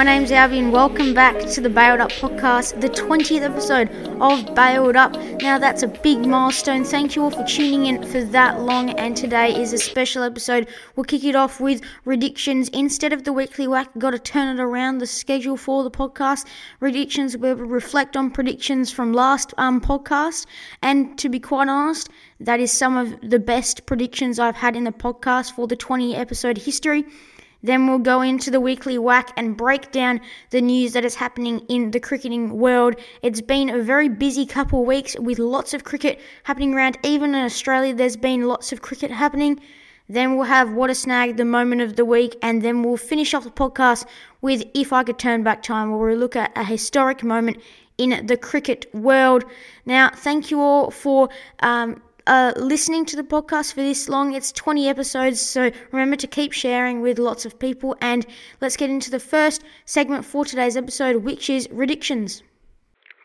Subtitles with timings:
[0.00, 0.72] My name's Albion.
[0.72, 5.12] Welcome back to the Bailed Up podcast, the 20th episode of Bailed Up.
[5.42, 6.84] Now, that's a big milestone.
[6.84, 10.68] Thank you all for tuning in for that long, and today is a special episode.
[10.96, 12.70] We'll kick it off with predictions.
[12.70, 16.46] Instead of the weekly whack, got to turn it around the schedule for the podcast.
[16.78, 20.46] Predictions, where we reflect on predictions from last um, podcast,
[20.80, 22.08] and to be quite honest,
[22.40, 26.16] that is some of the best predictions I've had in the podcast for the 20
[26.16, 27.04] episode history.
[27.62, 31.60] Then we'll go into the weekly whack and break down the news that is happening
[31.68, 32.96] in the cricketing world.
[33.22, 36.98] It's been a very busy couple of weeks with lots of cricket happening around.
[37.02, 39.60] Even in Australia, there's been lots of cricket happening.
[40.08, 43.32] Then we'll have What a Snag, the moment of the week, and then we'll finish
[43.32, 44.06] off the podcast
[44.40, 47.58] with If I Could Turn Back Time, where we'll look at a historic moment
[47.96, 49.44] in the cricket world.
[49.86, 51.28] Now, thank you all for
[51.60, 54.34] um, uh, listening to the podcast for this long.
[54.34, 57.96] It's 20 episodes, so remember to keep sharing with lots of people.
[58.00, 58.26] And
[58.60, 62.42] let's get into the first segment for today's episode, which is predictions.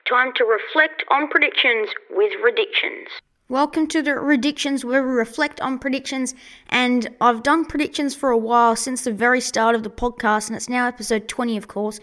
[0.07, 3.07] Time to reflect on predictions with predictions.
[3.47, 6.33] Welcome to the predictions where we reflect on predictions.
[6.69, 10.55] And I've done predictions for a while since the very start of the podcast, and
[10.55, 11.99] it's now episode 20, of course.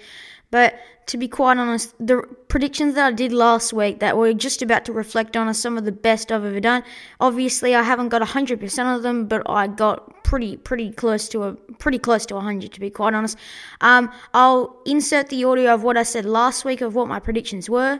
[0.52, 4.60] But to be quite honest, the predictions that I did last week that we're just
[4.60, 6.84] about to reflect on are some of the best I've ever done.
[7.20, 11.54] Obviously, I haven't got 100% of them, but I got pretty pretty close to a
[11.78, 13.36] pretty close to 100 to be quite honest.
[13.80, 17.68] Um, I'll insert the audio of what I said last week of what my predictions
[17.68, 17.98] were.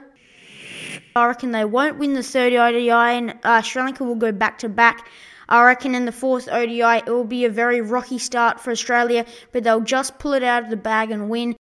[1.16, 4.58] I reckon they won't win the third ODI, and uh, Sri Lanka will go back
[4.58, 5.08] to back.
[5.48, 9.26] I reckon in the fourth ODI it will be a very rocky start for Australia,
[9.52, 11.56] but they'll just pull it out of the bag and win.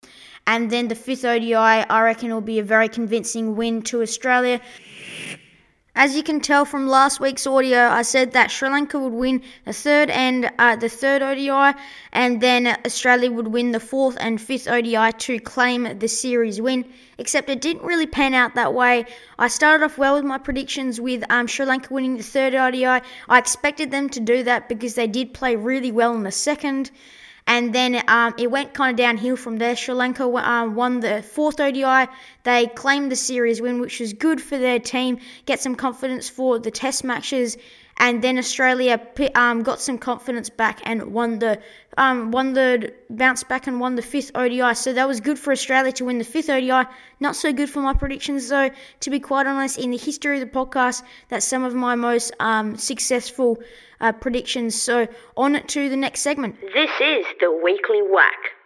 [0.50, 4.60] And then the fifth ODI, I reckon, will be a very convincing win to Australia.
[5.94, 9.44] As you can tell from last week's audio, I said that Sri Lanka would win
[9.66, 11.78] the third and uh, the third ODI,
[12.14, 16.84] and then Australia would win the fourth and fifth ODI to claim the series win.
[17.20, 19.06] Except it didn't really pan out that way.
[19.38, 22.86] I started off well with my predictions with um, Sri Lanka winning the third ODI.
[22.88, 26.90] I expected them to do that because they did play really well in the second
[27.50, 29.76] and then um, it went kind of downhill from there.
[29.76, 32.08] Sri Lanka um, won the fourth ODI.
[32.44, 35.18] They claimed the series win, which was good for their team,
[35.48, 37.58] get some confidence for the test matches
[38.00, 39.00] and then Australia
[39.36, 41.60] um, got some confidence back and won the
[41.98, 44.74] um, won the bounce back and won the fifth ODI.
[44.74, 46.88] So that was good for Australia to win the fifth ODI.
[47.20, 48.70] Not so good for my predictions though.
[49.02, 52.32] To be quite honest, in the history of the podcast, that's some of my most
[52.40, 53.60] um, successful
[54.00, 54.82] uh, predictions.
[54.82, 56.60] So on to the next segment.
[56.62, 58.59] This is the weekly whack.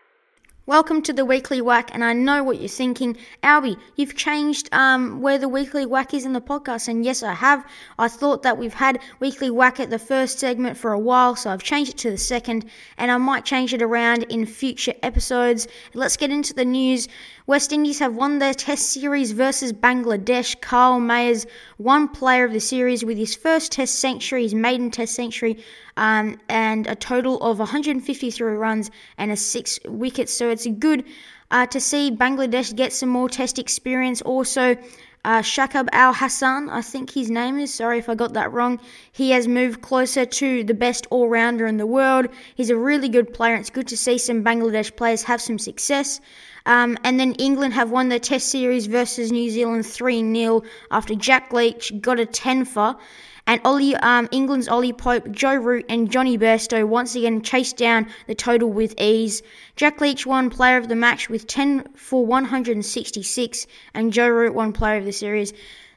[0.66, 3.78] Welcome to the weekly whack, and I know what you're thinking, Albie.
[3.98, 7.66] You've changed um, where the weekly whack is in the podcast, and yes, I have.
[8.00, 11.50] I thought that we've had weekly whack at the first segment for a while, so
[11.50, 12.64] I've changed it to the second,
[12.98, 15.68] and I might change it around in future episodes.
[15.94, 17.10] Let's get into the news.
[17.46, 20.62] West Indies have won their Test series versus Bangladesh.
[20.62, 21.46] Carl Mayers,
[21.76, 25.62] one player of the series with his first Test century, his maiden Test century,
[25.98, 30.34] um, and a total of 153 runs and a six wickets.
[30.34, 31.04] So it's good
[31.52, 34.22] uh, to see Bangladesh get some more Test experience.
[34.22, 34.78] Also,
[35.26, 37.74] uh, Shakib Al Hasan, I think his name is.
[37.74, 38.80] Sorry if I got that wrong.
[39.12, 42.28] He has moved closer to the best all rounder in the world.
[42.56, 43.56] He's a really good player.
[43.56, 46.20] It's good to see some Bangladesh players have some success.
[46.66, 51.16] Um, and then England have won their Test series versus New Zealand 3 0 after
[51.16, 52.98] Jack Leach got a 10 for.
[53.46, 58.08] And Ollie, um, England's Ollie Pope, Joe Root, and Jonny Bairstow once again chased down
[58.28, 59.42] the total with ease.
[59.76, 64.72] Jack Leach won Player of the Match with 10 for 166, and Joe Root won
[64.72, 65.52] Player of the Series.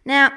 [0.04, 0.32] Now,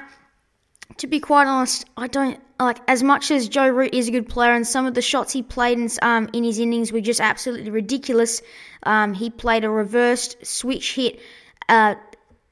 [0.98, 4.28] to be quite honest, I don't like as much as Joe Root is a good
[4.28, 7.20] player, and some of the shots he played in, um, in his innings were just
[7.20, 8.40] absolutely ridiculous.
[8.84, 11.20] Um, he played a reversed switch hit.
[11.68, 11.94] Uh,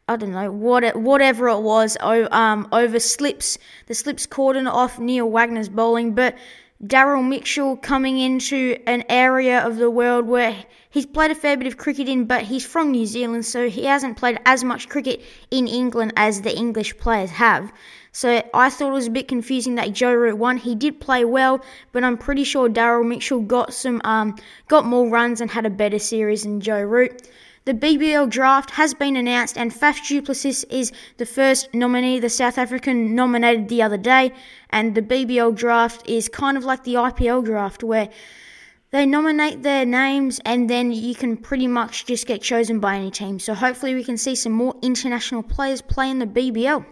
[0.08, 3.58] I don't know what whatever it was um, over slips.
[3.86, 6.34] The slips cordon off Neil Wagner's bowling, but
[6.82, 11.66] Daryl Mitchell coming into an area of the world where he's played a fair bit
[11.66, 15.20] of cricket in, but he's from New Zealand, so he hasn't played as much cricket
[15.50, 17.72] in England as the English players have.
[18.12, 20.56] So I thought it was a bit confusing that Joe Root won.
[20.56, 21.62] He did play well,
[21.92, 24.36] but I'm pretty sure Daryl Mitchell got some um,
[24.68, 27.28] got more runs and had a better series than Joe Root.
[27.68, 32.30] The BBL draft has been announced, and Faf du Plessis is the first nominee, the
[32.30, 34.32] South African nominated the other day.
[34.70, 38.08] And the BBL draft is kind of like the IPL draft, where
[38.90, 43.10] they nominate their names and then you can pretty much just get chosen by any
[43.10, 43.38] team.
[43.38, 46.86] So hopefully, we can see some more international players play in the BBL.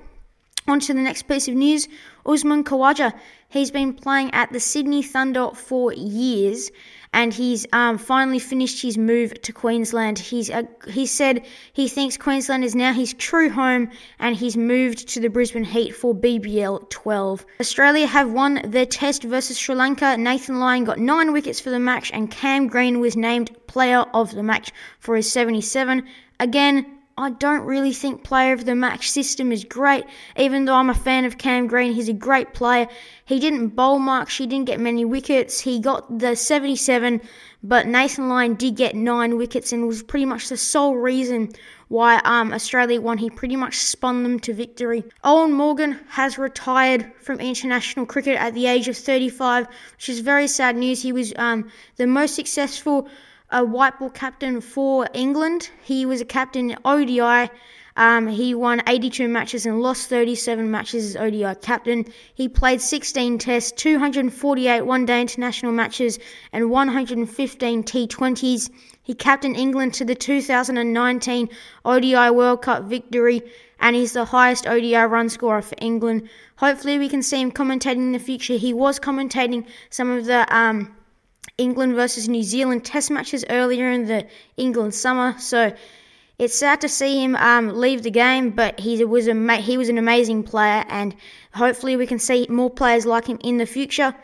[0.69, 1.89] On to the next piece of news
[2.27, 3.15] Usman Khawaja.
[3.49, 6.71] He's been playing at the Sydney Thunder for years
[7.17, 10.19] and he's um, finally finished his move to Queensland.
[10.19, 15.09] He's uh, he said he thinks Queensland is now his true home, and he's moved
[15.09, 17.47] to the Brisbane Heat for BBL 12.
[17.59, 20.19] Australia have won their test versus Sri Lanka.
[20.19, 24.33] Nathan Lyon got nine wickets for the match, and Cam Green was named player of
[24.33, 26.07] the match for his 77.
[26.39, 30.05] Again, I don't really think player of the match system is great,
[30.37, 31.95] even though I'm a fan of Cam Green.
[31.95, 32.89] He's a great player.
[33.25, 35.59] He didn't bowl much, he didn't get many wickets.
[35.59, 37.23] He got the 77,
[37.63, 41.53] but Nathan Lyon did get nine wickets and was pretty much the sole reason
[41.89, 43.17] why um, Australia won.
[43.17, 45.03] He pretty much spun them to victory.
[45.25, 50.49] Eoin Morgan has retired from international cricket at the age of 35, which is very
[50.49, 51.01] sad news.
[51.01, 53.09] He was um, the most successful
[53.51, 55.71] a white ball captain for England.
[55.83, 57.51] He was a captain in ODI.
[57.97, 62.05] Um, he won 82 matches and lost 37 matches as ODI captain.
[62.35, 66.19] He played 16 tests, 248 one day international matches,
[66.53, 68.71] and 115 T20s.
[69.03, 71.49] He captained England to the 2019
[71.85, 73.41] ODI World Cup victory,
[73.79, 76.29] and he's the highest ODI run scorer for England.
[76.57, 78.55] Hopefully, we can see him commentating in the future.
[78.55, 80.96] He was commentating some of the um,
[81.59, 84.27] England versus New Zealand test matches earlier in the
[84.57, 85.35] England summer.
[85.39, 85.75] So
[86.39, 89.89] it's sad to see him um, leave the game, but he was a he was
[89.89, 91.15] an amazing player, and
[91.55, 94.15] hopefully we can see more players like him in the future.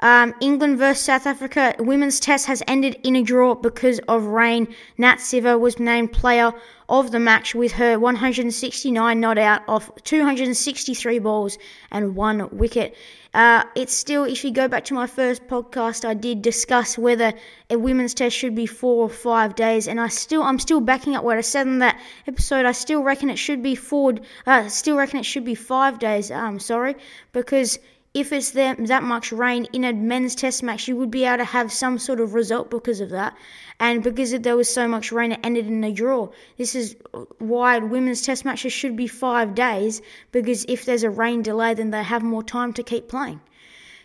[0.00, 4.68] Um, England versus South Africa women's test has ended in a draw because of rain.
[4.98, 6.52] Nat Sciver was named player
[6.88, 11.58] of the match with her 169 not out off 263 balls
[11.90, 12.94] and one wicket.
[13.32, 17.34] Uh, it's still, if you go back to my first podcast, I did discuss whether
[17.68, 21.14] a women's test should be four or five days, and I still, I'm still backing
[21.14, 22.64] up what I said in that episode.
[22.64, 24.14] I still reckon it should be four,
[24.46, 26.30] uh, still reckon it should be five days.
[26.30, 26.96] Um, sorry,
[27.32, 27.78] because
[28.16, 31.36] if it's that, that much rain in a men's test match, you would be able
[31.36, 33.36] to have some sort of result because of that.
[33.78, 36.30] And because there was so much rain, it ended in a draw.
[36.56, 36.96] This is
[37.38, 40.00] why women's test matches should be five days,
[40.32, 43.38] because if there's a rain delay, then they have more time to keep playing.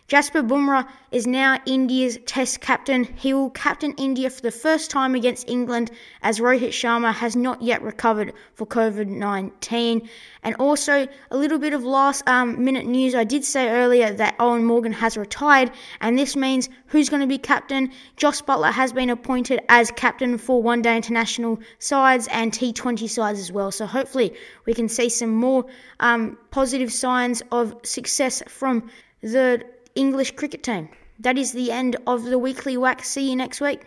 [0.08, 3.04] Jasprit Bumrah is now India's Test captain.
[3.04, 5.90] He will captain India for the first time against England
[6.20, 10.08] as Rohit Sharma has not yet recovered for COVID 19.
[10.42, 13.14] And also, a little bit of last um, minute news.
[13.14, 15.70] I did say earlier that Eoin Morgan has retired,
[16.02, 17.90] and this means who's going to be captain?
[18.16, 23.38] Jos Buttler has been appointed as captain for one day international sides and T20 sides
[23.38, 23.70] as well.
[23.70, 24.34] So, hopefully,
[24.66, 25.64] we can see some more
[26.00, 28.90] um, positive signs of success from
[29.22, 30.88] the English cricket team.
[31.18, 33.04] That is the end of the weekly whack.
[33.04, 33.82] See you next week.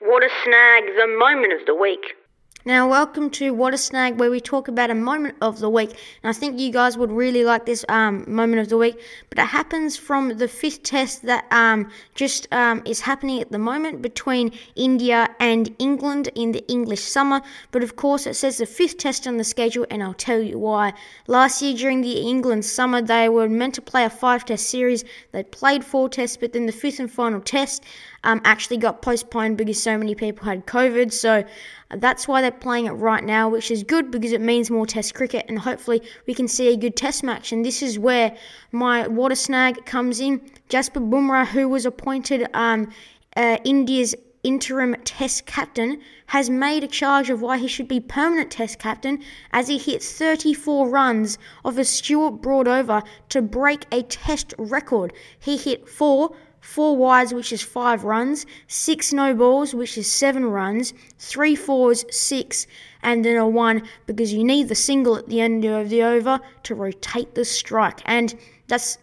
[0.00, 2.14] What a snag, the moment of the week.
[2.64, 5.90] Now, welcome to What a Snag, where we talk about a moment of the week.
[6.22, 9.00] And I think you guys would really like this um, moment of the week.
[9.30, 13.58] But it happens from the fifth test that um, just um, is happening at the
[13.58, 17.42] moment between India and England in the English summer.
[17.72, 20.56] But of course, it says the fifth test on the schedule, and I'll tell you
[20.56, 20.92] why.
[21.26, 25.04] Last year during the England summer, they were meant to play a five test series.
[25.32, 27.82] They played four tests, but then the fifth and final test
[28.24, 31.12] um, actually got postponed because so many people had COVID.
[31.12, 31.44] So
[31.96, 35.14] that's why they're playing it right now, which is good because it means more Test
[35.14, 37.52] cricket, and hopefully we can see a good Test match.
[37.52, 38.36] And this is where
[38.70, 40.40] my water snag comes in.
[40.68, 42.90] Jasprit Bumrah, who was appointed um,
[43.36, 48.50] uh, India's interim Test captain, has made a charge of why he should be permanent
[48.50, 54.02] Test captain as he hit 34 runs of a Stuart Broad over to break a
[54.02, 55.12] Test record.
[55.38, 60.46] He hit four four wides, which is five runs, six no balls, which is seven
[60.46, 62.66] runs, three fours, six,
[63.02, 66.40] and then a one because you need the single at the end of the over
[66.62, 68.00] to rotate the strike.
[68.06, 68.34] And
[68.68, 68.96] that's,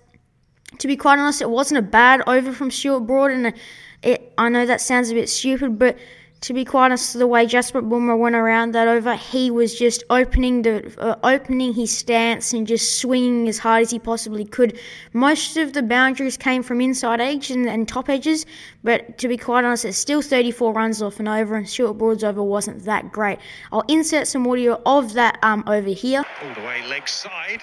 [0.79, 3.53] to be quite honest, it wasn't a bad over from Stuart Broad, and
[4.01, 5.97] it, I know that sounds a bit stupid, but
[6.41, 10.03] to be quite honest, the way Jasper Bumrah went around that over, he was just
[10.09, 14.79] opening the uh, opening his stance and just swinging as hard as he possibly could.
[15.11, 18.45] Most of the boundaries came from inside edge and, and top edges,
[18.83, 22.23] but to be quite honest, it's still 34 runs off and over, and Stuart Broad's
[22.23, 23.39] over wasn't that great.
[23.73, 26.23] I'll insert some audio of that um over here.
[26.43, 27.61] All the way leg side,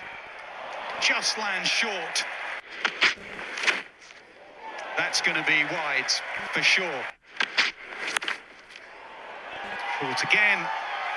[1.00, 2.24] just lands short.
[4.98, 6.10] That's going to be wide
[6.52, 7.02] for sure.
[10.00, 10.58] Short again.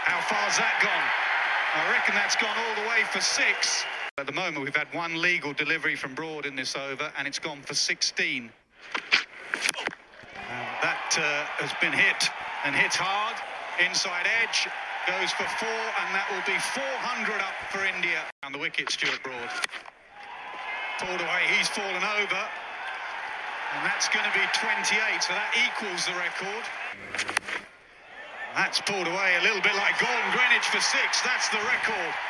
[0.08, 1.08] How far's that gone?
[1.76, 3.84] I reckon that's gone all the way for six.
[4.18, 7.40] At the moment, we've had one legal delivery from Broad in this over, and it's
[7.40, 8.48] gone for 16.
[8.48, 8.52] And
[10.80, 12.32] that uh, has been hit
[12.64, 13.36] and hit hard.
[13.84, 14.72] Inside edge
[15.12, 18.24] goes for four, and that will be 400 up for India.
[18.48, 19.52] On the wicket, Stuart Broad.
[21.04, 22.44] Pulled away, he's fallen over.
[23.76, 24.88] And that's going to be 28,
[25.20, 26.64] so that equals the record.
[28.60, 31.22] That's pulled away a little bit like Gordon Greenidge for six.
[31.22, 32.29] That's the record.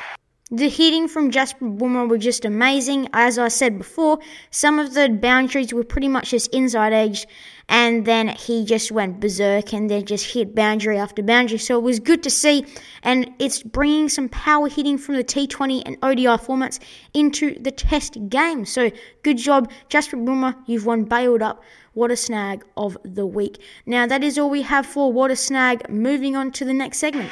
[0.51, 3.07] The hitting from Jasper Bumrah were just amazing.
[3.13, 4.17] As I said before,
[4.49, 7.27] some of the boundaries were pretty much just inside edge,
[7.67, 11.59] and then he just went berserk and then just hit boundary after boundary.
[11.59, 12.65] So it was good to see,
[13.03, 16.79] and it's bringing some power hitting from the T20 and ODI formats
[17.13, 18.65] into the Test game.
[18.65, 18.89] So
[19.21, 20.55] good job, Jasper Bumrah.
[20.65, 21.61] You've won bailed up.
[21.93, 23.61] What a snag of the week.
[23.85, 25.87] Now that is all we have for What a Snag.
[25.91, 27.29] Moving on to the next segment.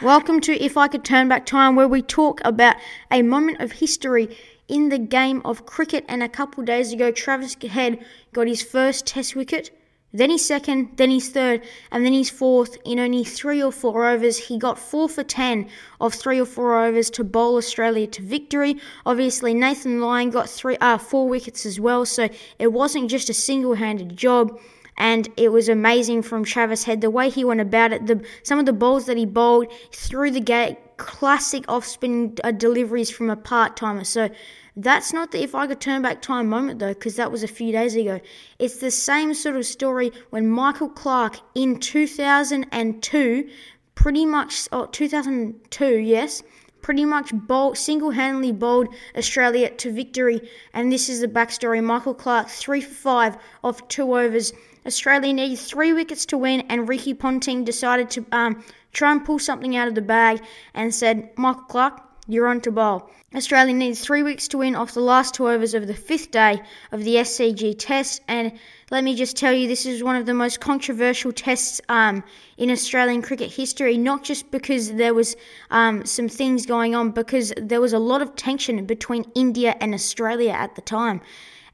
[0.00, 2.76] Welcome to If I Could Turn Back Time, where we talk about
[3.10, 4.38] a moment of history
[4.68, 6.04] in the game of cricket.
[6.06, 7.98] And a couple days ago, Travis Head
[8.32, 9.76] got his first Test wicket,
[10.12, 14.06] then his second, then his third, and then his fourth in only three or four
[14.06, 14.38] overs.
[14.38, 15.68] He got four for ten
[16.00, 18.76] of three or four overs to bowl Australia to victory.
[19.04, 22.28] Obviously, Nathan Lyon got three, uh, four wickets as well, so
[22.60, 24.60] it wasn't just a single-handed job
[24.98, 28.06] and it was amazing from Travis Head the way he went about it.
[28.06, 32.50] The some of the balls that he bowled through the gate, classic off spin uh,
[32.50, 34.04] deliveries from a part timer.
[34.04, 34.28] So
[34.76, 37.48] that's not the if I could turn back time moment though, because that was a
[37.48, 38.20] few days ago.
[38.58, 43.48] It's the same sort of story when Michael Clarke in 2002,
[43.94, 46.42] pretty much, oh, 2002, yes,
[46.80, 50.48] pretty much bowled, single-handedly bowled Australia to victory.
[50.72, 51.82] And this is the backstory.
[51.82, 54.52] Michael Clarke, three for five of two overs.
[54.86, 59.38] Australia needed three wickets to win, and Ricky Ponting decided to um, try and pull
[59.38, 60.40] something out of the bag
[60.72, 63.10] and said, Michael Clarke, you're on to bowl.
[63.34, 66.60] Australia needs three weeks to win off the last two overs of the fifth day
[66.92, 68.22] of the SCG test.
[68.28, 68.52] And
[68.90, 72.22] let me just tell you, this is one of the most controversial tests um,
[72.58, 75.36] in Australian cricket history, not just because there was
[75.70, 79.94] um, some things going on, because there was a lot of tension between India and
[79.94, 81.22] Australia at the time.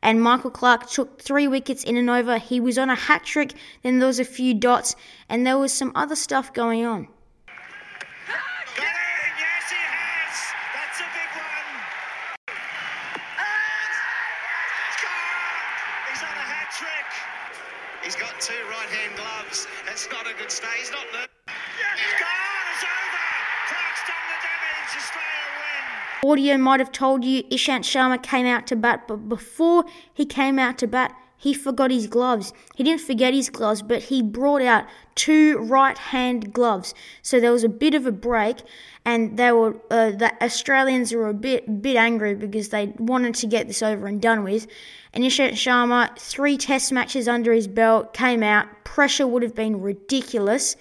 [0.03, 2.39] And Michael Clarke took three wickets in an over.
[2.39, 4.95] He was on a hat trick, then there was a few dots,
[5.29, 7.09] and there was some other stuff going on.
[18.05, 19.67] He's got two right-hand gloves.
[20.05, 20.67] That's not a good stay.
[20.79, 21.29] He's not nervous.
[21.47, 22.03] It's.
[22.75, 23.27] It's over.
[23.69, 24.97] Clarke's done the damage.
[24.99, 25.47] Australia
[26.23, 26.31] win.
[26.31, 30.59] Audio might have told you Ishant Sharma came out to bat, but before he came
[30.59, 32.55] out to bat, he forgot his gloves.
[32.75, 36.95] He didn't forget his gloves, but he brought out two right-hand gloves.
[37.21, 38.63] So there was a bit of a break,
[39.05, 43.47] and they were uh, the Australians were a bit bit angry because they wanted to
[43.47, 44.67] get this over and done with.
[45.13, 48.67] And Ishant Sharma, three test matches under his belt, came out.
[48.85, 50.77] Pressure would have been ridiculous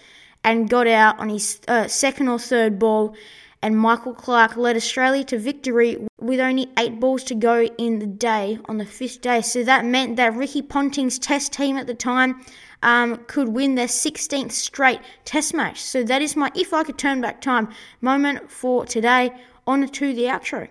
[0.45, 3.17] and got out on his uh, second or third ball.
[3.63, 8.05] And Michael Clarke led Australia to victory with only eight balls to go in the
[8.05, 9.39] day on the fifth day.
[9.41, 12.43] So that meant that Ricky Ponting's test team at the time
[12.81, 15.81] um, could win their 16th straight test match.
[15.81, 17.69] So that is my if I could turn back time
[18.01, 19.31] moment for today.
[19.65, 20.67] On to the outro.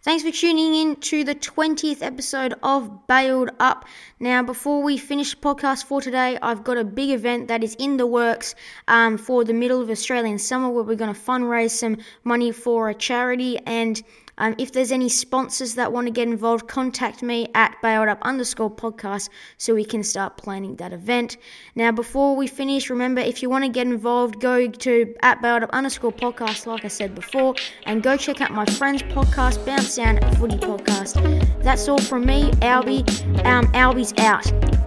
[0.00, 3.84] Thanks for tuning in to the 20th episode of Bailed Up.
[4.20, 7.74] Now, before we finish the podcast for today, I've got a big event that is
[7.80, 8.54] in the works
[8.86, 12.88] um, for the middle of Australian summer where we're going to fundraise some money for
[12.88, 14.00] a charity and
[14.38, 18.18] um, if there's any sponsors that want to get involved, contact me at bailed up
[18.22, 21.36] underscore podcast so we can start planning that event.
[21.74, 25.64] Now, before we finish, remember if you want to get involved, go to at bailed
[25.64, 27.54] up underscore podcast, like I said before,
[27.84, 31.62] and go check out my friend's podcast, Bounce Down Footy Podcast.
[31.62, 33.04] That's all from me, Albie.
[33.44, 34.77] Um, Albie's out.